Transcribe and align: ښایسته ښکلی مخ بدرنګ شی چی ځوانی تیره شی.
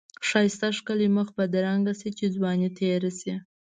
ښایسته 0.27 0.67
ښکلی 0.77 1.07
مخ 1.17 1.27
بدرنګ 1.37 1.85
شی 1.99 2.09
چی 2.17 2.25
ځوانی 2.35 2.69
تیره 2.77 3.11
شی. 3.19 3.33